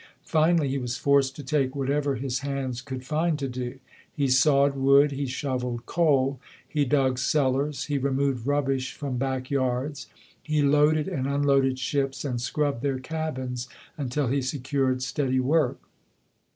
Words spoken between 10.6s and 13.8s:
loaded and unloaded ships and scrubbed their cabins